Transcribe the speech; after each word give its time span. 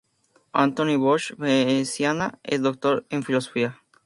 Antoni 0.61 0.95
Bosch-Veciana 0.97 2.39
es 2.41 2.59
doctor 2.63 3.05
en 3.11 3.21
Filosofía. 3.21 3.83